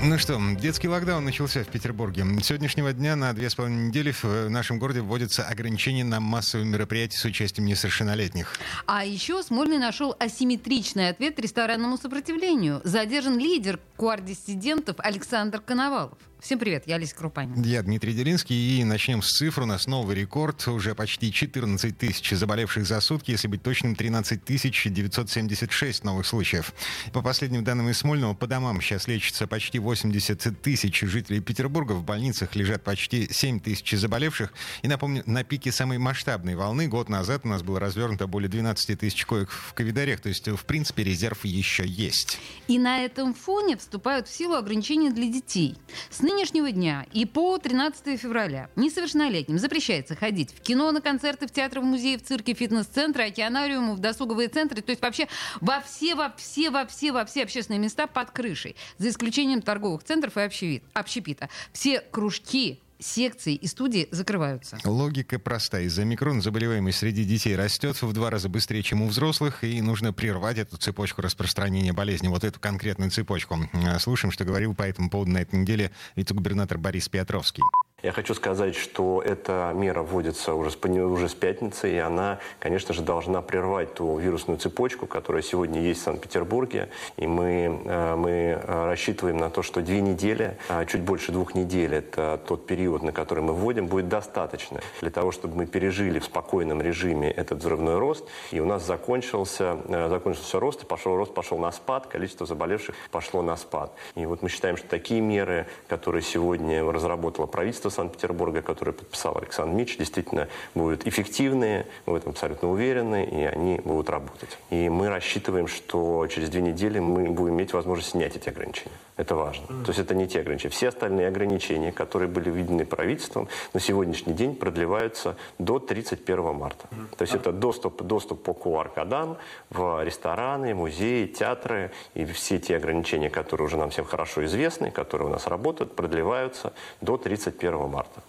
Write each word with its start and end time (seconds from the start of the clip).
Ну 0.00 0.16
что, 0.16 0.40
детский 0.56 0.86
локдаун 0.86 1.24
начался 1.24 1.64
в 1.64 1.66
Петербурге. 1.66 2.24
С 2.40 2.46
сегодняшнего 2.46 2.92
дня 2.92 3.16
на 3.16 3.32
две 3.32 3.50
с 3.50 3.56
половиной 3.56 3.88
недели 3.88 4.12
в 4.12 4.48
нашем 4.48 4.78
городе 4.78 5.00
вводятся 5.00 5.42
ограничения 5.42 6.04
на 6.04 6.20
массовые 6.20 6.68
мероприятия 6.68 7.18
с 7.18 7.24
участием 7.24 7.66
несовершеннолетних. 7.66 8.54
А 8.86 9.04
еще 9.04 9.42
Смольный 9.42 9.78
нашел 9.78 10.14
асимметричный 10.20 11.08
ответ 11.08 11.40
ресторанному 11.40 11.98
сопротивлению. 11.98 12.80
Задержан 12.84 13.38
лидер 13.38 13.80
куар-диссидентов 13.96 14.96
Александр 15.00 15.60
Коновалов. 15.60 16.18
Всем 16.40 16.60
привет, 16.60 16.84
я 16.86 16.94
Олеся 16.94 17.16
Крупанин. 17.16 17.60
Я 17.62 17.82
Дмитрий 17.82 18.12
Делинский, 18.12 18.80
и 18.80 18.84
начнем 18.84 19.22
с 19.22 19.26
цифр. 19.26 19.62
У 19.62 19.66
нас 19.66 19.88
новый 19.88 20.14
рекорд. 20.14 20.68
Уже 20.68 20.94
почти 20.94 21.32
14 21.32 21.98
тысяч 21.98 22.30
заболевших 22.30 22.86
за 22.86 23.00
сутки, 23.00 23.32
если 23.32 23.48
быть 23.48 23.60
точным, 23.60 23.96
13 23.96 24.44
тысяч 24.44 24.84
976 24.84 26.04
новых 26.04 26.26
случаев. 26.26 26.72
По 27.12 27.22
последним 27.22 27.64
данным 27.64 27.88
из 27.88 27.98
Смольного, 27.98 28.34
по 28.34 28.46
домам 28.46 28.80
сейчас 28.80 29.08
лечится 29.08 29.48
почти 29.48 29.80
80 29.80 30.62
тысяч 30.62 31.00
жителей 31.00 31.40
Петербурга. 31.40 31.94
В 31.94 32.04
больницах 32.04 32.54
лежат 32.54 32.84
почти 32.84 33.28
7 33.28 33.58
тысяч 33.58 33.98
заболевших. 33.98 34.52
И 34.82 34.88
напомню, 34.88 35.24
на 35.26 35.42
пике 35.42 35.72
самой 35.72 35.98
масштабной 35.98 36.54
волны 36.54 36.86
год 36.86 37.08
назад 37.08 37.40
у 37.44 37.48
нас 37.48 37.64
было 37.64 37.80
развернуто 37.80 38.28
более 38.28 38.48
12 38.48 38.96
тысяч 38.96 39.26
коек 39.26 39.50
в 39.50 39.74
ковидарях. 39.74 40.20
То 40.20 40.28
есть, 40.28 40.46
в 40.46 40.64
принципе, 40.66 41.02
резерв 41.02 41.44
еще 41.44 41.84
есть. 41.84 42.38
И 42.68 42.78
на 42.78 43.00
этом 43.00 43.34
фоне 43.34 43.76
вступают 43.76 44.28
в 44.28 44.34
силу 44.34 44.54
ограничения 44.54 45.10
для 45.10 45.26
детей. 45.26 45.76
С 46.10 46.27
нынешнего 46.28 46.70
дня 46.70 47.06
и 47.12 47.24
по 47.24 47.58
13 47.58 48.20
февраля. 48.20 48.68
Несовершеннолетним 48.76 49.58
запрещается 49.58 50.14
ходить 50.14 50.52
в 50.54 50.60
кино, 50.60 50.92
на 50.92 51.00
концерты, 51.00 51.46
в 51.46 51.50
театры, 51.50 51.80
в 51.80 51.84
музеи, 51.84 52.16
в 52.16 52.22
цирки, 52.22 52.52
фитнес-центры, 52.52 53.24
океанариумы, 53.24 53.94
в 53.94 53.98
досуговые 53.98 54.48
центры, 54.48 54.82
то 54.82 54.90
есть 54.90 55.00
вообще 55.00 55.26
во 55.60 55.80
все, 55.80 56.14
во 56.14 56.32
все, 56.36 56.70
во 56.70 56.86
все, 56.86 57.12
во 57.12 57.24
все 57.24 57.42
общественные 57.42 57.80
места 57.80 58.06
под 58.06 58.30
крышей, 58.30 58.76
за 58.98 59.08
исключением 59.08 59.62
торговых 59.62 60.04
центров 60.04 60.36
и 60.36 60.82
общепита. 60.92 61.48
Все 61.72 62.00
кружки, 62.00 62.80
секции 62.98 63.54
и 63.54 63.66
студии 63.66 64.08
закрываются. 64.10 64.78
Логика 64.84 65.38
проста. 65.38 65.80
Из-за 65.80 66.04
микрон 66.04 66.42
заболеваемость 66.42 66.98
среди 66.98 67.24
детей 67.24 67.56
растет 67.56 68.00
в 68.00 68.12
два 68.12 68.30
раза 68.30 68.48
быстрее, 68.48 68.82
чем 68.82 69.02
у 69.02 69.08
взрослых, 69.08 69.64
и 69.64 69.80
нужно 69.80 70.12
прервать 70.12 70.58
эту 70.58 70.76
цепочку 70.76 71.22
распространения 71.22 71.92
болезни, 71.92 72.28
вот 72.28 72.44
эту 72.44 72.60
конкретную 72.60 73.10
цепочку. 73.10 73.58
Слушаем, 74.00 74.32
что 74.32 74.44
говорил 74.44 74.74
по 74.74 74.82
этому 74.82 75.10
поводу 75.10 75.30
на 75.30 75.38
этой 75.38 75.58
неделе 75.58 75.90
вице-губернатор 76.16 76.78
Борис 76.78 77.08
Петровский. 77.08 77.62
Я 78.00 78.12
хочу 78.12 78.32
сказать, 78.34 78.76
что 78.76 79.20
эта 79.26 79.72
мера 79.74 80.04
вводится 80.04 80.54
уже 80.54 80.70
с, 80.70 80.76
уже 80.84 81.28
с 81.28 81.34
пятницы, 81.34 81.92
и 81.92 81.98
она, 81.98 82.38
конечно 82.60 82.94
же, 82.94 83.02
должна 83.02 83.42
прервать 83.42 83.94
ту 83.94 84.18
вирусную 84.18 84.60
цепочку, 84.60 85.08
которая 85.08 85.42
сегодня 85.42 85.80
есть 85.80 86.02
в 86.02 86.04
Санкт-Петербурге. 86.04 86.90
И 87.16 87.26
мы, 87.26 87.82
э, 87.84 88.14
мы 88.14 88.30
э, 88.30 88.84
рассчитываем 88.86 89.38
на 89.38 89.50
то, 89.50 89.62
что 89.62 89.80
две 89.80 90.00
недели, 90.00 90.56
а 90.68 90.84
чуть 90.84 91.00
больше 91.00 91.32
двух 91.32 91.56
недель, 91.56 91.92
это 91.92 92.40
тот 92.46 92.66
период, 92.66 93.02
на 93.02 93.10
который 93.10 93.42
мы 93.42 93.52
вводим, 93.52 93.88
будет 93.88 94.08
достаточно 94.08 94.80
для 95.00 95.10
того, 95.10 95.32
чтобы 95.32 95.56
мы 95.56 95.66
пережили 95.66 96.20
в 96.20 96.24
спокойном 96.24 96.80
режиме 96.80 97.28
этот 97.32 97.58
взрывной 97.58 97.98
рост. 97.98 98.24
И 98.52 98.60
у 98.60 98.64
нас 98.64 98.86
закончился, 98.86 99.76
э, 99.88 100.08
закончился 100.08 100.60
рост, 100.60 100.84
и 100.84 100.86
пошел 100.86 101.16
рост, 101.16 101.34
пошел 101.34 101.58
на 101.58 101.72
спад, 101.72 102.06
количество 102.06 102.46
заболевших 102.46 102.94
пошло 103.10 103.42
на 103.42 103.56
спад. 103.56 103.92
И 104.14 104.24
вот 104.24 104.40
мы 104.40 104.50
считаем, 104.50 104.76
что 104.76 104.86
такие 104.86 105.20
меры, 105.20 105.66
которые 105.88 106.22
сегодня 106.22 106.84
разработало 106.84 107.46
правительство, 107.46 107.87
правительства 107.88 107.90
Санкт-Петербурга, 107.90 108.62
которое 108.62 108.92
подписал 108.92 109.36
Александр 109.36 109.74
Мич, 109.74 109.96
действительно 109.96 110.48
будут 110.74 111.06
эффективные, 111.06 111.86
мы 112.06 112.14
в 112.14 112.16
этом 112.16 112.30
абсолютно 112.30 112.70
уверены, 112.70 113.24
и 113.24 113.44
они 113.44 113.80
будут 113.84 114.10
работать. 114.10 114.58
И 114.70 114.88
мы 114.88 115.08
рассчитываем, 115.08 115.66
что 115.66 116.26
через 116.28 116.48
две 116.48 116.60
недели 116.60 117.00
мы 117.00 117.30
будем 117.30 117.54
иметь 117.54 117.72
возможность 117.72 118.10
снять 118.10 118.36
эти 118.36 118.48
ограничения. 118.48 118.96
Это 119.18 119.34
важно. 119.34 119.64
Mm. 119.66 119.84
То 119.84 119.90
есть 119.90 120.00
это 120.00 120.14
не 120.14 120.28
те 120.28 120.40
ограничения. 120.40 120.70
Все 120.70 120.88
остальные 120.88 121.26
ограничения, 121.26 121.92
которые 121.92 122.28
были 122.28 122.50
введены 122.50 122.84
правительством, 122.84 123.48
на 123.74 123.80
сегодняшний 123.80 124.32
день 124.32 124.54
продлеваются 124.54 125.34
до 125.58 125.78
31 125.78 126.54
марта. 126.54 126.86
Mm. 126.90 127.16
То 127.16 127.22
есть 127.22 127.34
это 127.34 127.52
доступ, 127.52 128.02
доступ 128.02 128.42
по 128.42 128.52
QR-кодам 128.52 129.36
в 129.70 130.04
рестораны, 130.04 130.74
музеи, 130.74 131.26
театры 131.26 131.90
и 132.14 132.24
все 132.24 132.58
те 132.58 132.76
ограничения, 132.76 133.28
которые 133.28 133.66
уже 133.66 133.76
нам 133.76 133.90
всем 133.90 134.04
хорошо 134.04 134.44
известны, 134.44 134.92
которые 134.92 135.28
у 135.28 135.30
нас 135.32 135.48
работают, 135.48 135.96
продлеваются 135.96 136.72
до 137.00 137.16
31 137.16 137.77
марта. 137.86 138.22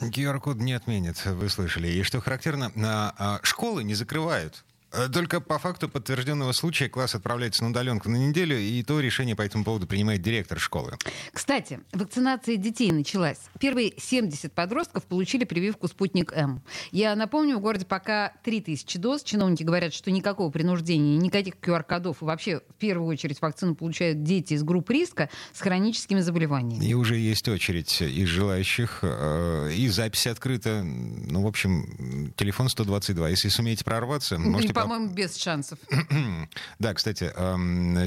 QR-код 0.00 0.56
не 0.56 0.72
отменят, 0.72 1.24
вы 1.24 1.48
слышали. 1.48 1.88
И 1.88 2.02
что 2.02 2.20
характерно, 2.20 2.72
а, 2.76 3.14
а, 3.18 3.40
школы 3.42 3.84
не 3.84 3.94
закрывают. 3.94 4.64
Э, 4.94 5.08
только 5.08 5.40
по 5.40 5.58
факту 5.58 5.88
подтвержденного 5.88 6.52
случая 6.52 6.88
класс 6.88 7.14
отправляется 7.14 7.64
на 7.64 7.70
удаленку 7.70 8.08
на 8.08 8.16
неделю, 8.16 8.58
и 8.58 8.82
то 8.82 9.00
решение 9.00 9.34
по 9.34 9.42
этому 9.42 9.64
поводу 9.64 9.86
принимает 9.86 10.22
директор 10.22 10.58
школы. 10.58 10.92
Кстати, 11.32 11.80
вакцинация 11.92 12.56
детей 12.56 12.92
началась. 12.92 13.38
Первые 13.58 13.94
70 13.98 14.52
подростков 14.52 15.04
получили 15.04 15.44
прививку 15.44 15.88
«Спутник 15.88 16.32
М». 16.32 16.62
Я 16.92 17.16
напомню, 17.16 17.58
в 17.58 17.60
городе 17.60 17.86
пока 17.86 18.32
3000 18.44 18.98
доз. 18.98 19.22
Чиновники 19.22 19.62
говорят, 19.62 19.92
что 19.92 20.10
никакого 20.10 20.50
принуждения, 20.50 21.16
никаких 21.16 21.54
QR-кодов. 21.56 22.22
И 22.22 22.24
вообще, 22.24 22.60
в 22.68 22.74
первую 22.74 23.08
очередь, 23.08 23.40
вакцину 23.40 23.74
получают 23.74 24.22
дети 24.22 24.54
из 24.54 24.62
групп 24.62 24.90
риска 24.90 25.28
с 25.52 25.60
хроническими 25.60 26.20
заболеваниями. 26.20 26.84
И 26.84 26.94
уже 26.94 27.16
есть 27.16 27.48
очередь 27.48 28.00
из 28.00 28.28
желающих. 28.28 29.00
Э, 29.02 29.72
и 29.74 29.88
запись 29.88 30.26
открыта. 30.26 30.82
Ну, 30.84 31.42
в 31.42 31.46
общем, 31.46 32.32
телефон 32.36 32.68
122. 32.68 33.30
Если 33.30 33.48
сумеете 33.48 33.84
прорваться, 33.84 34.38
можете 34.38 34.72
по-моему, 34.84 35.12
без 35.12 35.36
шансов. 35.36 35.78
да, 36.78 36.94
кстати, 36.94 37.32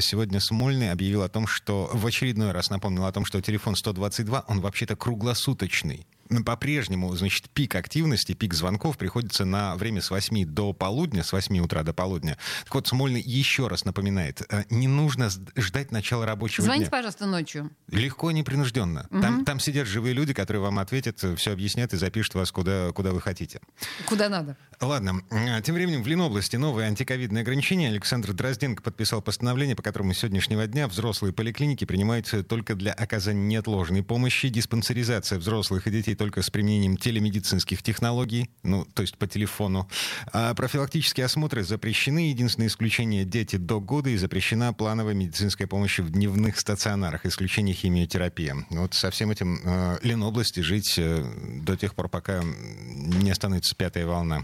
сегодня 0.01 0.39
Смольный 0.39 0.91
объявил 0.91 1.23
о 1.23 1.29
том, 1.29 1.47
что 1.47 1.89
в 1.93 2.05
очередной 2.05 2.51
раз 2.51 2.69
напомнил 2.69 3.05
о 3.05 3.11
том, 3.11 3.25
что 3.25 3.41
телефон 3.41 3.75
122, 3.75 4.45
он 4.47 4.61
вообще-то 4.61 4.95
круглосуточный 4.95 6.07
по-прежнему, 6.45 7.13
значит, 7.15 7.49
пик 7.49 7.75
активности, 7.75 8.33
пик 8.33 8.53
звонков 8.53 8.97
приходится 8.97 9.45
на 9.45 9.75
время 9.75 10.01
с 10.01 10.11
8 10.11 10.45
до 10.45 10.73
полудня, 10.73 11.23
с 11.23 11.31
8 11.31 11.59
утра 11.59 11.83
до 11.83 11.93
полудня. 11.93 12.37
Так 12.65 12.75
вот, 12.75 12.87
Смольный 12.87 13.21
еще 13.21 13.67
раз 13.67 13.85
напоминает, 13.85 14.41
э, 14.49 14.63
не 14.69 14.87
нужно 14.87 15.29
ждать 15.55 15.91
начала 15.91 16.25
рабочего 16.25 16.65
Звоните, 16.65 16.85
дня. 16.85 16.91
пожалуйста, 16.91 17.25
ночью. 17.25 17.71
Легко 17.89 18.31
и 18.31 18.33
непринужденно. 18.33 19.07
Угу. 19.09 19.21
Там, 19.21 19.45
там 19.45 19.59
сидят 19.59 19.87
живые 19.87 20.13
люди, 20.13 20.33
которые 20.33 20.61
вам 20.61 20.79
ответят, 20.79 21.23
все 21.37 21.51
объяснят 21.51 21.93
и 21.93 21.97
запишут 21.97 22.35
вас 22.35 22.51
куда, 22.51 22.91
куда 22.91 23.11
вы 23.11 23.21
хотите. 23.21 23.59
Куда 24.05 24.29
надо. 24.29 24.57
Ладно. 24.79 25.21
Э, 25.31 25.61
тем 25.61 25.75
временем 25.75 26.03
в 26.03 26.07
Ленобласти 26.07 26.55
новые 26.55 26.87
антиковидные 26.87 27.41
ограничения. 27.41 27.87
Александр 27.87 28.33
Дрозденко 28.33 28.83
подписал 28.83 29.21
постановление, 29.21 29.75
по 29.75 29.83
которому 29.83 30.13
с 30.13 30.19
сегодняшнего 30.19 30.67
дня 30.67 30.87
взрослые 30.87 31.33
поликлиники 31.33 31.85
принимаются 31.85 32.43
только 32.43 32.75
для 32.75 32.93
оказания 32.93 33.45
неотложной 33.47 34.03
помощи, 34.03 34.49
диспансеризация 34.49 35.39
взрослых 35.39 35.87
и 35.87 35.91
детей 35.91 36.15
только 36.17 36.41
с 36.41 36.49
применением 36.49 36.97
телемедицинских 36.97 37.83
технологий, 37.83 38.49
ну, 38.63 38.85
то 38.93 39.01
есть 39.01 39.17
по 39.17 39.27
телефону. 39.27 39.87
А 40.33 40.53
профилактические 40.53 41.25
осмотры 41.25 41.63
запрещены. 41.63 42.29
Единственное 42.29 42.67
исключение– 42.67 43.25
дети 43.25 43.55
до 43.55 43.79
года 43.79 44.09
и 44.09 44.17
запрещена 44.17 44.73
плановая 44.73 45.13
медицинская 45.13 45.67
помощь 45.67 45.99
в 45.99 46.09
дневных 46.09 46.59
стационарах, 46.59 47.25
исключение 47.25 47.75
химиотерапия. 47.75 48.65
Вот 48.69 48.93
со 48.93 49.11
всем 49.11 49.31
этим 49.31 49.59
э, 49.63 49.99
Ленобласти 50.03 50.61
жить 50.61 50.95
э, 50.97 51.23
до 51.61 51.77
тех 51.77 51.95
пор, 51.95 52.09
пока 52.09 52.43
не 52.43 53.31
остановится 53.31 53.75
пятая 53.75 54.05
волна. 54.05 54.43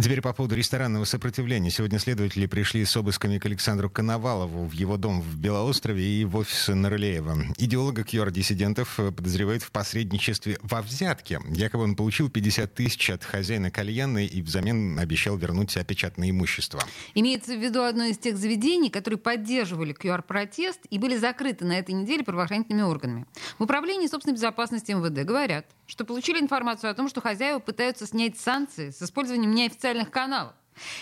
Теперь 0.00 0.20
по 0.20 0.32
поводу 0.32 0.54
ресторанного 0.54 1.04
сопротивления. 1.04 1.72
Сегодня 1.72 1.98
следователи 1.98 2.46
пришли 2.46 2.84
с 2.84 2.96
обысками 2.96 3.38
к 3.38 3.46
Александру 3.46 3.90
Коновалову 3.90 4.66
в 4.66 4.72
его 4.72 4.96
дом 4.96 5.20
в 5.20 5.36
Белоострове 5.36 6.04
и 6.04 6.24
в 6.24 6.36
офис 6.36 6.68
Нарлеева. 6.68 7.36
Идеолога 7.56 8.04
КЮАР-диссидентов 8.04 8.94
подозревают 8.96 9.64
в 9.64 9.72
посредничестве 9.72 10.56
во 10.62 10.82
взятке. 10.82 11.40
Якобы 11.48 11.82
он 11.82 11.96
получил 11.96 12.30
50 12.30 12.72
тысяч 12.72 13.10
от 13.10 13.24
хозяина 13.24 13.72
кальянной 13.72 14.26
и 14.26 14.40
взамен 14.40 14.96
обещал 15.00 15.36
вернуть 15.36 15.76
опечатанное 15.76 16.30
имущество. 16.30 16.80
Имеется 17.16 17.56
в 17.56 17.60
виду 17.60 17.82
одно 17.82 18.04
из 18.04 18.18
тех 18.18 18.36
заведений, 18.36 18.90
которые 18.90 19.18
поддерживали 19.18 19.96
QR-протест 19.96 20.78
и 20.90 20.98
были 21.00 21.16
закрыты 21.16 21.64
на 21.64 21.76
этой 21.76 21.96
неделе 21.96 22.22
правоохранительными 22.22 22.82
органами. 22.82 23.26
В 23.58 23.64
управлении 23.64 24.06
собственной 24.06 24.36
безопасности 24.36 24.92
МВД 24.92 25.26
говорят, 25.26 25.66
что 25.88 26.04
получили 26.04 26.38
информацию 26.38 26.92
о 26.92 26.94
том, 26.94 27.08
что 27.08 27.20
хозяева 27.20 27.58
пытаются 27.58 28.06
снять 28.06 28.38
санкции 28.38 28.90
с 28.90 29.02
использованием 29.02 29.54
неофициальных 29.54 29.87
каналов. 30.10 30.54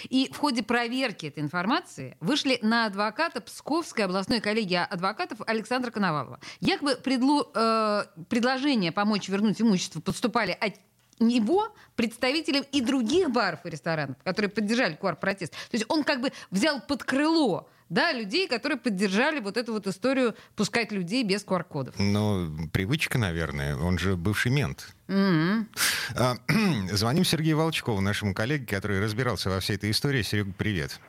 И 0.08 0.30
в 0.32 0.38
ходе 0.38 0.62
проверки 0.62 1.26
этой 1.26 1.42
информации 1.42 2.16
вышли 2.20 2.58
на 2.62 2.86
адвоката 2.86 3.40
Псковской 3.40 4.04
областной 4.04 4.40
коллегии 4.40 4.76
адвокатов 4.76 5.40
Александра 5.46 5.90
Коновалова. 5.90 6.40
Якобы 6.60 6.96
предло, 6.96 7.50
э, 7.54 8.04
предложения 8.28 8.92
помочь 8.92 9.28
вернуть 9.28 9.60
имущество 9.60 10.00
поступали 10.00 10.56
от 10.58 10.74
него 11.18 11.68
представителям 11.94 12.64
и 12.72 12.80
других 12.80 13.30
баров 13.30 13.64
и 13.64 13.70
ресторанов, 13.70 14.16
которые 14.22 14.50
поддержали 14.50 14.98
QR-протест. 15.00 15.52
То 15.52 15.74
есть 15.74 15.86
он 15.88 16.04
как 16.04 16.20
бы 16.20 16.32
взял 16.50 16.80
под 16.80 17.04
крыло 17.04 17.68
да, 17.88 18.12
людей, 18.12 18.48
которые 18.48 18.78
поддержали 18.78 19.40
вот 19.40 19.56
эту 19.56 19.72
вот 19.72 19.86
историю 19.86 20.34
пускать 20.56 20.92
людей 20.92 21.22
без 21.24 21.44
QR-кодов. 21.44 21.94
Ну, 21.98 22.68
привычка, 22.72 23.18
наверное. 23.18 23.76
Он 23.76 23.98
же 23.98 24.16
бывший 24.16 24.50
мент. 24.50 24.94
Mm-hmm. 25.08 26.88
Звоним 26.92 27.24
Сергею 27.24 27.58
Волчкову, 27.58 28.00
нашему 28.00 28.34
коллеге, 28.34 28.66
который 28.66 29.00
разбирался 29.00 29.50
во 29.50 29.60
всей 29.60 29.76
этой 29.76 29.90
истории. 29.90 30.22
Серега, 30.22 30.52
привет. 30.56 31.00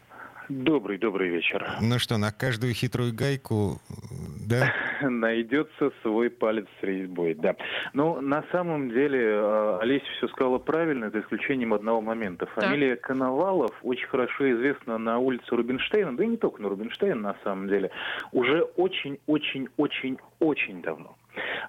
Добрый, 0.50 0.98
добрый 0.98 1.30
вечер. 1.30 1.78
Ну 1.82 2.00
что, 2.00 2.18
на 2.18 2.32
каждую 2.32 2.74
хитрую 2.74 3.14
гайку, 3.14 3.82
да? 4.46 4.74
Найдется 5.02 5.92
свой 6.02 6.30
палец 6.30 6.68
с 6.80 6.84
резьбой, 6.84 7.34
да. 7.34 7.56
Ну, 7.94 8.22
на 8.22 8.44
самом 8.52 8.90
деле, 8.90 9.24
э, 9.24 9.80
Олеся 9.82 10.06
все 10.18 10.28
сказала 10.28 10.60
правильно, 10.60 11.10
за 11.10 11.22
исключением 11.22 11.74
одного 11.74 12.02
момента. 12.02 12.46
Фамилия 12.48 12.96
так. 12.96 13.06
Коновалов 13.06 13.72
очень 13.84 14.08
хорошо 14.08 14.52
известна 14.52 14.98
на 14.98 15.20
улице 15.20 15.56
Рубинштейна, 15.56 16.16
да 16.16 16.24
и 16.24 16.28
не 16.28 16.38
только 16.38 16.62
на 16.62 16.70
Рубинштейна, 16.70 17.16
на 17.16 17.36
самом 17.44 17.68
деле, 17.68 17.92
уже 18.32 18.62
очень-очень-очень-очень 18.62 20.82
давно. 20.82 21.18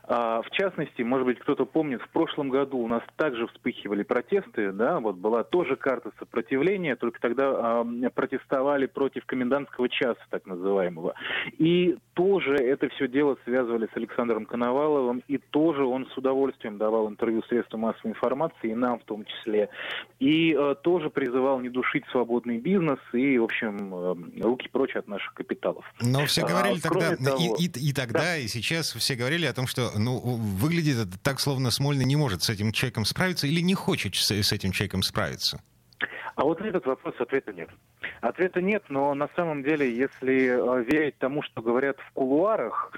А, 0.05 0.43
в 0.43 0.50
частности, 0.50 1.03
может 1.03 1.26
быть, 1.26 1.38
кто-то 1.38 1.67
помнит, 1.67 2.00
в 2.03 2.09
прошлом 2.11 2.49
году 2.49 2.79
у 2.79 2.88
нас 2.88 3.03
также 3.17 3.47
вспыхивали 3.49 4.03
протесты, 4.03 4.73
да, 4.73 5.00
вот 5.00 5.17
была 5.17 5.44
тоже 5.44 5.76
карта 5.76 6.11
сопротивления, 6.19 6.97
только 6.97 7.20
тогда 7.20 7.50
а, 7.50 7.87
протестовали 8.15 8.87
против 8.87 9.26
комендантского 9.26 9.88
часа, 9.88 10.20
так 10.31 10.47
называемого. 10.47 11.15
И 11.59 11.97
тоже 12.15 12.55
это 12.55 12.88
все 12.91 13.09
дело 13.09 13.37
связывали 13.44 13.88
с 13.93 13.97
Александром 13.97 14.47
Коноваловым, 14.47 15.23
и 15.29 15.38
тоже 15.38 15.85
он 15.85 16.06
с 16.06 16.17
удовольствием 16.17 16.79
давал 16.79 17.09
интервью 17.09 17.43
средствам 17.43 17.82
массовой 17.82 18.12
информации, 18.12 18.70
и 18.70 18.75
нам 18.75 18.99
в 18.99 19.05
том 19.05 19.25
числе. 19.25 19.69
И 20.19 20.55
а, 20.55 20.75
тоже 20.75 21.11
призывал 21.11 21.61
не 21.61 21.69
душить 21.69 22.05
свободный 22.11 22.59
бизнес 22.59 22.99
и, 23.12 23.38
в 23.38 23.44
общем, 23.44 23.94
а, 23.94 24.17
руки 24.43 24.69
прочь 24.70 24.97
от 24.97 25.06
наших 25.09 25.35
капиталов. 25.35 25.85
Но 26.00 26.25
все 26.26 26.47
говорили 26.47 26.79
а, 26.79 26.82
тогда, 26.82 27.17
того, 27.17 27.56
и, 27.59 27.67
и, 27.67 27.91
и 27.91 27.93
тогда, 27.93 28.20
да. 28.20 28.37
и 28.37 28.47
сейчас 28.49 28.93
все 28.93 29.15
говорили 29.15 29.47
о 29.47 29.53
том, 29.58 29.66
что 29.66 29.90
ну, 29.99 30.19
выглядит 30.19 30.99
это 30.99 31.19
так, 31.19 31.40
словно 31.40 31.72
Смольный 31.72 32.05
не 32.05 32.14
может 32.14 32.44
с 32.44 32.50
этим 32.50 32.70
человеком 32.70 33.05
справиться 33.05 33.49
или 33.49 33.60
не 33.60 33.75
хочет 33.75 34.14
с, 34.14 34.31
с 34.31 34.52
этим 34.52 34.70
человеком 34.70 35.02
справиться. 35.02 35.60
А 36.37 36.44
вот 36.44 36.60
на 36.60 36.66
этот 36.66 36.87
вопрос 36.87 37.16
ответа 37.19 37.52
нет. 37.52 37.69
Ответа 38.20 38.62
нет, 38.62 38.84
но 38.88 39.12
на 39.14 39.28
самом 39.34 39.64
деле, 39.64 39.93
если 39.93 40.46
э, 40.46 40.84
верить 40.84 41.19
тому, 41.19 41.43
что 41.43 41.60
говорят 41.60 41.96
в 41.99 42.12
кулуарах, 42.12 42.93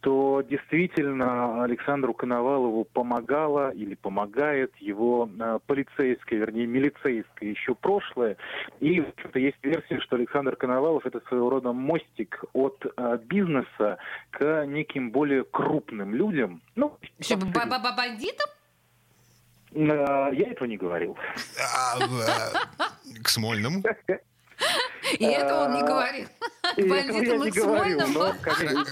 то 0.00 0.42
действительно 0.42 1.62
Александру 1.62 2.14
Коновалову 2.14 2.84
помогала 2.84 3.70
или 3.70 3.94
помогает 3.94 4.74
его 4.78 5.28
э, 5.38 5.58
полицейское, 5.66 6.38
вернее, 6.38 6.66
милицейское 6.66 7.50
еще 7.50 7.74
прошлое. 7.74 8.36
И 8.80 9.00
в 9.00 9.36
есть 9.36 9.58
версия, 9.62 10.00
что 10.00 10.16
Александр 10.16 10.56
Коновалов 10.56 11.04
это 11.04 11.20
своего 11.28 11.50
рода 11.50 11.72
мостик 11.72 12.44
от 12.54 12.84
э, 12.96 13.18
бизнеса 13.24 13.98
к 14.30 14.64
неким 14.66 15.10
более 15.10 15.44
крупным 15.44 16.14
людям. 16.14 16.62
Ну, 16.76 16.96
бандитам? 17.92 18.48
Я 19.72 20.50
этого 20.50 20.66
не 20.68 20.76
говорил. 20.76 21.16
А, 21.58 21.98
к 23.22 23.28
Смольному? 23.28 23.82
И 25.18 25.24
это 25.24 25.64
он 25.64 25.74
не 25.74 25.82
а, 25.82 25.86
говорил. 26.82 27.06
К 27.06 27.12
бандитам 27.12 27.44
и 27.44 27.50
к 27.50 27.54
Смольному. 27.54 28.20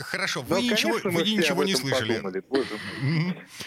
Хорошо, 0.05 0.43
вы 0.43 0.63
ничего, 0.63 0.99
вы 1.05 1.23
ничего 1.23 1.65
не 1.65 1.75
слышали. 1.75 2.21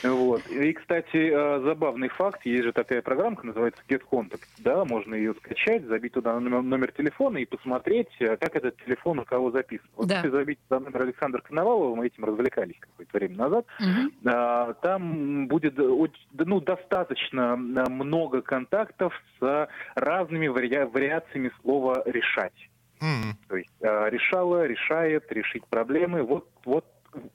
Вот. 0.03 0.45
И, 0.47 0.73
кстати, 0.73 1.31
а, 1.33 1.61
забавный 1.63 2.09
факт. 2.09 2.45
Есть 2.45 2.63
же 2.63 2.73
такая 2.73 3.01
программка, 3.01 3.45
называется 3.45 3.81
Get 3.87 4.01
Contact. 4.09 4.45
Да, 4.59 4.85
можно 4.85 5.15
ее 5.15 5.33
скачать, 5.35 5.85
забить 5.85 6.13
туда 6.13 6.39
номер 6.39 6.91
телефона 6.91 7.37
и 7.37 7.45
посмотреть, 7.45 8.09
а, 8.21 8.37
как 8.37 8.55
этот 8.55 8.77
телефон 8.85 9.19
у 9.19 9.25
кого 9.25 9.51
записан. 9.51 9.87
Вот 9.95 10.09
если 10.09 10.29
забить 10.29 10.59
туда 10.67 10.79
номер 10.79 11.03
Александра 11.03 11.41
Коновалова, 11.41 11.95
мы 11.95 12.07
этим 12.07 12.25
развлекались 12.25 12.75
какое-то 12.79 13.17
время 13.17 13.35
назад, 13.37 13.65
там 14.81 15.47
будет 15.47 15.77
ну, 15.77 16.59
достаточно 16.61 17.55
много 17.55 18.41
контактов 18.41 19.13
с 19.39 19.69
разными 19.95 20.47
вариациями 20.47 21.51
слова 21.61 22.03
«решать». 22.05 22.53
Mm-hmm. 23.01 23.33
То 23.47 23.55
есть 23.57 23.71
э, 23.81 24.09
решала, 24.09 24.65
решает, 24.65 25.31
решить 25.31 25.65
проблемы. 25.67 26.23
Вот, 26.23 26.49
вот 26.65 26.85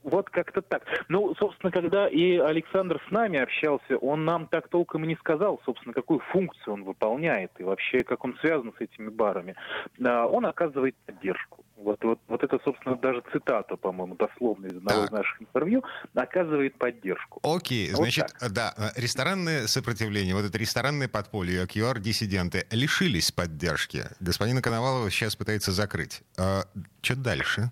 вот 0.02 0.30
как-то 0.30 0.62
так. 0.62 0.82
Ну, 1.08 1.34
собственно, 1.36 1.70
когда 1.70 2.08
и 2.08 2.36
Александр 2.36 3.00
с 3.08 3.10
нами 3.10 3.38
общался, 3.38 3.96
он 3.98 4.24
нам 4.24 4.46
так 4.46 4.68
толком 4.68 5.04
и 5.04 5.08
не 5.08 5.16
сказал, 5.16 5.60
собственно, 5.64 5.92
какую 5.92 6.20
функцию 6.32 6.74
он 6.74 6.84
выполняет 6.84 7.52
и 7.58 7.62
вообще 7.62 8.00
как 8.00 8.24
он 8.24 8.36
связан 8.40 8.72
с 8.78 8.80
этими 8.80 9.08
барами. 9.08 9.54
Он 9.98 10.46
оказывает 10.46 10.96
поддержку. 11.06 11.64
Вот, 11.76 12.04
вот, 12.04 12.18
вот 12.28 12.44
это, 12.44 12.58
собственно, 12.62 12.94
даже 12.96 13.22
цитата, 13.32 13.74
по-моему, 13.76 14.14
дословно 14.14 14.66
из 14.66 14.76
одного 14.76 15.00
так. 15.00 15.08
из 15.08 15.12
наших 15.12 15.40
интервью, 15.40 15.82
оказывает 16.14 16.76
поддержку. 16.76 17.40
Окей, 17.42 17.88
вот 17.90 18.02
значит, 18.02 18.26
так. 18.38 18.52
да, 18.52 18.74
ресторанное 18.96 19.66
сопротивление, 19.66 20.34
вот 20.34 20.44
это 20.44 20.58
ресторанное 20.58 21.08
подполье, 21.08 21.64
QR-диссиденты 21.64 22.66
лишились 22.70 23.32
поддержки. 23.32 24.04
Господина 24.20 24.60
Коновалова 24.60 25.10
сейчас 25.10 25.36
пытается 25.36 25.72
закрыть. 25.72 26.22
А, 26.38 26.64
что 27.00 27.16
дальше? 27.16 27.70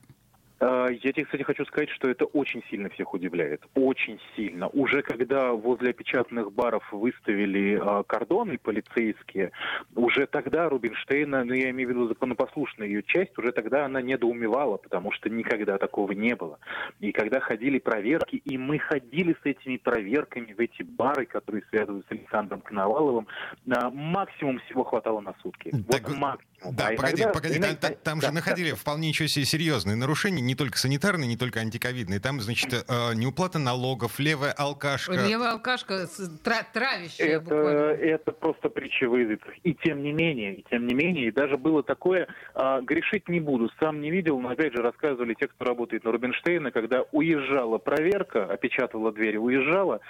А, 0.88 0.90
я 0.90 1.12
тебе, 1.12 1.24
кстати, 1.24 1.42
хочу 1.42 1.64
сказать, 1.66 1.90
что 1.90 2.08
это 2.08 2.24
очень 2.24 2.62
сильно 2.70 2.88
всех 2.88 3.12
удивляет. 3.12 3.62
Очень 3.74 4.18
сильно. 4.34 4.68
Уже 4.68 5.02
когда 5.02 5.52
возле 5.52 5.90
опечатанных 5.90 6.52
баров 6.52 6.82
выставили 6.92 7.78
э, 7.78 8.04
кордоны 8.04 8.58
полицейские, 8.58 9.52
уже 9.94 10.26
тогда 10.26 10.68
Рубинштейна, 10.68 11.44
ну 11.44 11.52
я 11.52 11.70
имею 11.70 11.88
в 11.88 11.92
виду 11.92 12.08
законопослушную 12.08 12.90
ее 12.90 13.02
часть, 13.02 13.36
уже 13.38 13.52
тогда 13.52 13.84
она 13.84 14.00
недоумевала, 14.00 14.78
потому 14.78 15.12
что 15.12 15.28
никогда 15.28 15.76
такого 15.76 16.12
не 16.12 16.34
было. 16.34 16.58
И 17.00 17.12
когда 17.12 17.40
ходили 17.40 17.78
проверки, 17.78 18.36
и 18.36 18.56
мы 18.56 18.78
ходили 18.78 19.36
с 19.42 19.44
этими 19.44 19.76
проверками 19.76 20.54
в 20.54 20.60
эти 20.60 20.82
бары, 20.82 21.26
которые 21.26 21.64
связаны 21.68 22.02
с 22.08 22.12
Александром 22.12 22.62
Коноваловым, 22.62 23.26
э, 23.66 23.90
максимум 23.92 24.58
всего 24.60 24.84
хватало 24.84 25.20
на 25.20 25.34
сутки. 25.42 25.70
Так, 25.90 26.08
вот 26.08 26.18
максимум. 26.18 26.48
Да, 26.64 26.88
а 26.88 26.96
погоди, 26.96 27.22
иногда, 27.22 27.32
погоди, 27.32 27.58
иногда, 27.58 27.76
там, 27.76 27.94
там 28.02 28.18
да, 28.18 28.28
же 28.28 28.34
находили 28.34 28.70
да. 28.70 28.76
вполне 28.76 29.08
ничего 29.08 29.28
себе 29.28 29.44
серьезные 29.44 29.94
нарушения, 29.94 30.40
не 30.40 30.56
только 30.56 30.76
санитарные, 30.76 31.28
не 31.28 31.36
только 31.36 31.60
антиковидные. 31.60 32.18
Там, 32.18 32.40
значит, 32.40 32.72
э, 32.72 33.14
неуплата 33.14 33.60
налогов, 33.60 34.18
левая 34.18 34.52
алкашка. 34.52 35.12
Левая 35.12 35.52
алкашка, 35.52 36.08
тра 36.42 36.66
травящая 36.72 37.36
это, 37.36 37.40
буквально. 37.40 37.78
Это 37.92 38.32
просто 38.32 38.68
притча 38.70 39.08
в. 39.08 39.18
И 39.62 39.74
тем 39.74 40.02
не 40.02 40.12
менее, 40.12 40.56
и 40.56 40.64
тем 40.68 40.86
не 40.86 40.94
менее, 40.94 41.28
и 41.28 41.30
даже 41.30 41.56
было 41.56 41.84
такое, 41.84 42.26
э, 42.54 42.80
грешить 42.82 43.28
не 43.28 43.38
буду, 43.38 43.70
сам 43.78 44.00
не 44.00 44.10
видел, 44.10 44.40
но 44.40 44.48
опять 44.48 44.72
же 44.72 44.82
рассказывали 44.82 45.34
те, 45.34 45.46
кто 45.46 45.64
работает 45.64 46.04
на 46.04 46.10
Рубинштейна, 46.10 46.72
когда 46.72 47.02
уезжала 47.12 47.78
проверка, 47.78 48.44
опечатала 48.44 49.12
двери, 49.12 49.36
уезжала, 49.36 50.00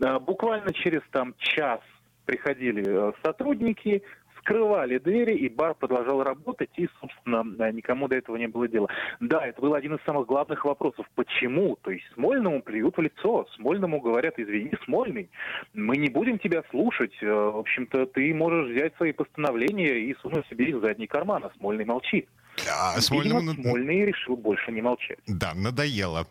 э, 0.00 0.18
буквально 0.20 0.72
через 0.72 1.02
там 1.10 1.34
час 1.38 1.80
приходили 2.24 2.84
э, 2.86 3.12
сотрудники, 3.24 4.02
открывали 4.48 4.98
двери, 4.98 5.36
и 5.36 5.48
бар 5.48 5.74
продолжал 5.74 6.22
работать, 6.22 6.70
и, 6.76 6.88
собственно, 7.00 7.42
никому 7.72 8.08
до 8.08 8.16
этого 8.16 8.36
не 8.36 8.48
было 8.48 8.66
дела. 8.68 8.88
Да, 9.20 9.46
это 9.46 9.60
был 9.60 9.74
один 9.74 9.94
из 9.96 10.04
самых 10.04 10.26
главных 10.26 10.64
вопросов. 10.64 11.06
Почему? 11.14 11.76
То 11.82 11.90
есть 11.90 12.04
Смольному 12.14 12.62
плюют 12.62 12.96
в 12.96 13.00
лицо, 13.00 13.46
Смольному 13.56 14.00
говорят, 14.00 14.34
извини, 14.38 14.72
Смольный, 14.84 15.30
мы 15.74 15.96
не 15.96 16.08
будем 16.08 16.38
тебя 16.38 16.62
слушать, 16.70 17.12
э, 17.20 17.26
в 17.26 17.58
общем-то, 17.58 18.06
ты 18.06 18.34
можешь 18.34 18.70
взять 18.74 18.96
свои 18.96 19.12
постановления 19.12 19.98
и 20.00 20.14
сунуть 20.22 20.46
себе 20.48 20.66
их 20.66 20.76
в 20.76 20.80
задний 20.80 21.06
карман, 21.06 21.44
а 21.44 21.50
Смольный 21.58 21.84
молчит. 21.84 22.28
А 22.68 23.00
Смольному... 23.00 23.40
Видимо, 23.40 23.62
Смольный 23.62 24.04
решил 24.06 24.36
больше 24.36 24.72
не 24.72 24.82
молчать. 24.82 25.18
Да, 25.26 25.52
надоело. 25.54 26.26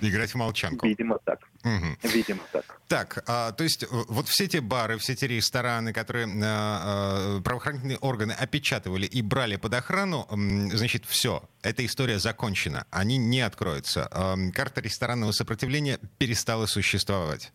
Играть 0.00 0.30
в 0.30 0.34
молчанку. 0.36 0.86
Видимо, 0.86 1.18
так. 1.24 1.40
Угу. 1.64 2.10
Видимо, 2.14 2.42
так. 2.52 2.80
Так, 2.88 3.24
а, 3.26 3.52
то 3.52 3.64
есть 3.64 3.84
вот 3.90 4.28
все 4.28 4.46
те 4.46 4.60
бары, 4.60 4.98
все 4.98 5.14
те 5.14 5.26
рестораны, 5.26 5.92
которые 5.92 6.26
а, 6.26 7.38
а, 7.38 7.40
правоохранительные 7.40 7.98
органы 7.98 8.32
опечатывали 8.32 9.06
и 9.06 9.22
брали 9.22 9.56
под 9.56 9.74
охрану, 9.74 10.26
значит, 10.72 11.04
все, 11.06 11.42
эта 11.62 11.84
история 11.86 12.18
закончена. 12.18 12.86
Они 12.90 13.16
не 13.16 13.40
откроются. 13.40 14.08
А, 14.10 14.36
карта 14.52 14.80
ресторанного 14.80 15.32
сопротивления 15.32 15.98
перестала 16.18 16.66
существовать. 16.66 17.52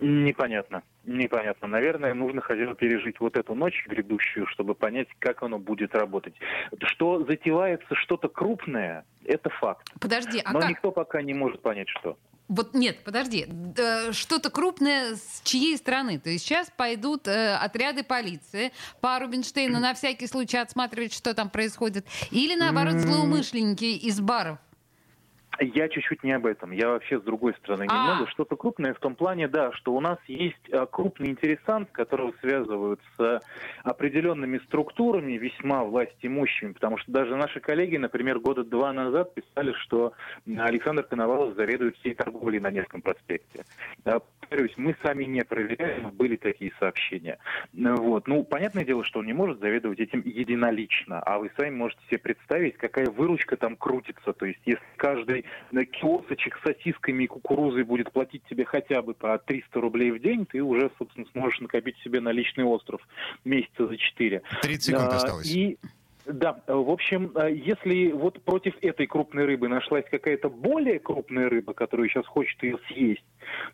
Непонятно. 0.00 0.82
Непонятно. 1.04 1.68
Наверное, 1.68 2.14
нужно 2.14 2.40
хотя 2.40 2.66
бы 2.66 2.74
пережить 2.74 3.20
вот 3.20 3.36
эту 3.36 3.54
ночь 3.54 3.84
грядущую, 3.86 4.46
чтобы 4.46 4.74
понять, 4.74 5.08
как 5.18 5.42
оно 5.42 5.58
будет 5.58 5.94
работать. 5.94 6.34
Что 6.82 7.24
затевается 7.24 7.94
что-то 7.94 8.28
крупное, 8.28 9.04
это 9.24 9.50
факт. 9.50 9.92
Подожди, 10.00 10.40
а 10.44 10.52
Но 10.52 10.60
как? 10.60 10.70
никто 10.70 10.90
пока 10.90 11.22
не 11.22 11.34
может 11.34 11.60
понять, 11.62 11.88
что. 11.88 12.16
Вот 12.48 12.74
нет, 12.74 13.04
подожди, 13.04 13.46
что-то 14.10 14.50
крупное 14.50 15.14
с 15.14 15.40
чьей 15.44 15.76
стороны? 15.76 16.18
То 16.18 16.30
есть 16.30 16.44
сейчас 16.44 16.68
пойдут 16.68 17.28
э, 17.28 17.54
отряды 17.54 18.02
полиции 18.02 18.72
по 19.00 19.20
Рубинштейну 19.20 19.78
на 19.78 19.94
всякий 19.94 20.26
случай 20.26 20.56
отсматривать, 20.56 21.14
что 21.14 21.32
там 21.32 21.48
происходит, 21.48 22.06
или 22.32 22.56
наоборот 22.56 22.94
злоумышленники 22.94 23.84
из 23.84 24.20
баров? 24.20 24.58
Я 25.60 25.88
чуть-чуть 25.90 26.24
не 26.24 26.32
об 26.32 26.46
этом. 26.46 26.70
Я 26.70 26.88
вообще 26.88 27.20
с 27.20 27.22
другой 27.22 27.52
стороны 27.54 27.82
немного. 27.82 28.24
А. 28.24 28.26
Что-то 28.28 28.56
крупное 28.56 28.94
в 28.94 28.98
том 28.98 29.14
плане, 29.14 29.46
да, 29.46 29.72
что 29.72 29.92
у 29.92 30.00
нас 30.00 30.18
есть 30.26 30.56
а, 30.72 30.86
крупный 30.86 31.28
интересант, 31.28 31.90
которого 31.92 32.32
связывают 32.40 33.00
с 33.18 33.40
определенными 33.84 34.58
структурами, 34.66 35.34
весьма 35.34 35.84
власть 35.84 36.16
имущими, 36.22 36.72
потому 36.72 36.96
что 36.96 37.12
даже 37.12 37.36
наши 37.36 37.60
коллеги, 37.60 37.98
например, 37.98 38.40
года 38.40 38.64
два 38.64 38.92
назад 38.94 39.34
писали, 39.34 39.72
что 39.82 40.14
Александр 40.46 41.02
Коновалов 41.02 41.54
заведует 41.56 41.96
всей 41.98 42.14
торговлей 42.14 42.58
на 42.58 42.70
Невском 42.70 43.02
проспекте. 43.02 43.64
Повторюсь, 44.04 44.72
мы 44.78 44.96
сами 45.02 45.24
не 45.24 45.44
проверяем, 45.44 46.10
были 46.10 46.36
такие 46.36 46.72
сообщения. 46.80 47.38
Вот. 47.72 48.26
Ну, 48.26 48.44
понятное 48.44 48.84
дело, 48.84 49.04
что 49.04 49.20
он 49.20 49.26
не 49.26 49.32
может 49.34 49.60
заведовать 49.60 50.00
этим 50.00 50.22
единолично, 50.24 51.20
а 51.20 51.38
вы 51.38 51.50
сами 51.56 51.74
можете 51.74 52.00
себе 52.06 52.18
представить, 52.18 52.76
какая 52.78 53.10
выручка 53.10 53.56
там 53.56 53.76
крутится. 53.76 54.32
То 54.32 54.46
есть, 54.46 54.60
если 54.64 54.82
каждый 54.96 55.44
киосочек 55.72 56.58
с 56.58 56.62
сосисками 56.62 57.24
и 57.24 57.26
кукурузой 57.26 57.84
будет 57.84 58.12
платить 58.12 58.42
тебе 58.48 58.64
хотя 58.64 59.02
бы 59.02 59.14
по 59.14 59.38
300 59.38 59.80
рублей 59.80 60.10
в 60.10 60.20
день, 60.20 60.46
ты 60.46 60.62
уже, 60.62 60.90
собственно, 60.98 61.26
сможешь 61.32 61.60
накопить 61.60 61.96
себе 61.98 62.20
на 62.20 62.32
личный 62.32 62.64
остров 62.64 63.00
месяца 63.44 63.86
за 63.86 63.96
4. 63.96 64.42
30 64.62 64.82
секунд 64.82 65.12
А, 65.12 65.16
осталось. 65.16 65.50
И 65.50 65.78
да, 66.26 66.60
в 66.66 66.90
общем, 66.90 67.32
э, 67.34 67.54
если 67.54 68.12
вот 68.12 68.42
против 68.44 68.74
этой 68.82 69.06
крупной 69.06 69.46
рыбы 69.46 69.68
нашлась 69.68 70.04
какая-то 70.10 70.48
более 70.48 70.98
крупная 70.98 71.48
рыба, 71.48 71.72
которая 71.72 72.08
сейчас 72.08 72.26
хочет 72.26 72.62
ее 72.62 72.78
съесть, 72.88 73.24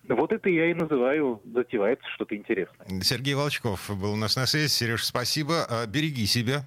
вот 0.09 0.33
это 0.33 0.49
я 0.49 0.71
и 0.71 0.75
называю 0.75 1.43
затевается 1.45 2.07
что-то 2.15 2.37
интересное. 2.37 2.87
Сергей 3.03 3.35
Волчков 3.35 3.91
был 4.01 4.13
у 4.13 4.17
нас 4.17 4.37
на 4.37 4.47
связи. 4.47 4.69
Сереж, 4.69 5.05
спасибо. 5.05 5.67
А, 5.69 5.87
Береги 5.87 6.27
себя. 6.27 6.67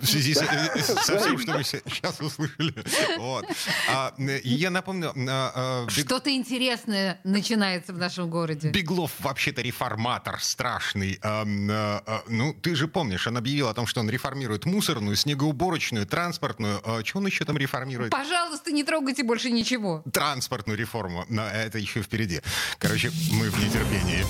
В 0.00 0.06
связи 0.06 0.34
с- 0.34 0.42
э, 0.42 0.80
со 0.82 1.18
всем, 1.18 1.38
что 1.38 1.52
мы 1.54 1.62
сейчас 1.64 2.20
услышали. 2.20 2.74
Вот. 3.18 3.44
А, 3.90 4.14
э, 4.18 4.38
и 4.38 4.48
я 4.50 4.70
напомню, 4.70 5.12
а, 5.28 5.52
а, 5.54 5.86
Бег- 5.86 6.06
Что-то 6.06 6.30
интересное 6.34 7.20
начинается 7.24 7.92
в 7.92 7.98
нашем 7.98 8.30
городе. 8.30 8.70
Беглов 8.70 9.12
вообще-то 9.18 9.60
реформатор 9.62 10.40
страшный. 10.40 11.18
А, 11.22 11.44
а, 11.46 12.02
а, 12.06 12.22
ну, 12.28 12.54
ты 12.54 12.74
же 12.74 12.88
помнишь, 12.88 13.26
он 13.26 13.36
объявил 13.36 13.68
о 13.68 13.74
том, 13.74 13.86
что 13.86 14.00
он 14.00 14.08
реформирует 14.08 14.64
мусорную, 14.64 15.16
снегоуборочную, 15.16 16.06
транспортную. 16.06 16.80
А, 16.84 17.04
что 17.04 17.18
он 17.18 17.26
еще 17.26 17.44
там 17.44 17.56
реформирует? 17.58 18.10
Пожалуйста, 18.10 18.72
не 18.72 18.84
трогайте 18.84 19.22
больше 19.22 19.50
ничего. 19.50 20.02
Транспортную 20.12 20.78
реформу. 20.78 21.24
Но 21.28 21.46
это 21.46 21.78
еще 21.78 22.02
впереди. 22.02 22.40
Короче, 22.78 23.10
мы 23.32 23.50
в 23.50 23.58
нетерпении. 23.58 24.24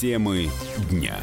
Темы 0.00 0.50
дня. 0.90 1.16